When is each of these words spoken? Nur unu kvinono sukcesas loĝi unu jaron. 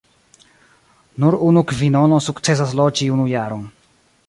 Nur 1.25 1.37
unu 1.49 1.63
kvinono 1.73 2.19
sukcesas 2.29 2.75
loĝi 2.83 3.13
unu 3.19 3.29
jaron. 3.37 3.71